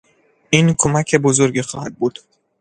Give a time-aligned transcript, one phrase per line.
[0.49, 2.19] این کمک بزرگی خواهد بود.